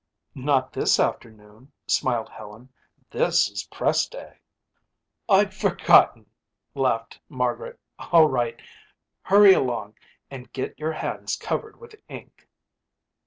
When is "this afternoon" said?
0.73-1.71